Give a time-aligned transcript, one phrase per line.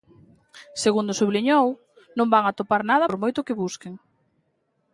[0.83, 1.65] Segundo subliñou,
[2.17, 3.93] "non van atopar nada por moito que busquen".